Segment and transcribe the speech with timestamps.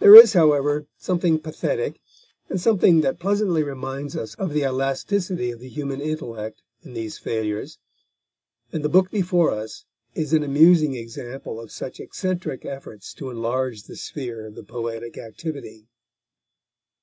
[0.00, 2.00] There is, however, something pathetic,
[2.48, 7.18] and something that pleasantly reminds us of the elasticity of the human intellect in these
[7.18, 7.78] failures;
[8.72, 13.82] and the book before us is an amusing example of such eccentric efforts to enlarge
[13.82, 15.86] the sphere of the poetic activity.